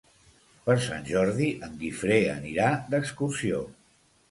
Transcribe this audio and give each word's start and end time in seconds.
Per 0.69 0.75
Sant 0.85 1.05
Jordi 1.09 1.51
en 1.67 1.77
Guifré 1.83 2.19
anirà 2.39 2.73
d'excursió. 2.95 3.65